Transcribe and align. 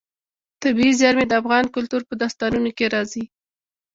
طبیعي 0.61 0.93
زیرمې 0.99 1.25
د 1.27 1.33
افغان 1.41 1.65
کلتور 1.75 2.01
په 2.09 2.13
داستانونو 2.21 2.69
کې 2.77 2.85
راځي. 2.93 3.23